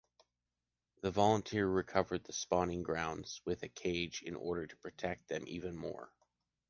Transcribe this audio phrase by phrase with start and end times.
[1.01, 5.77] The volunteers recover the spawning grounds with a cage in order to protect them even
[5.77, 6.11] more.